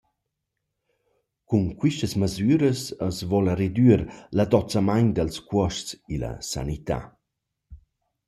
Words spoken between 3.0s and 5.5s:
as voul redüer l’adozamaint dals